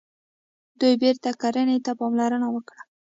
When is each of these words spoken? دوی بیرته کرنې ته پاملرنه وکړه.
دوی 0.79 0.93
بیرته 1.01 1.29
کرنې 1.41 1.77
ته 1.85 1.91
پاملرنه 1.99 2.47
وکړه. 2.51 2.81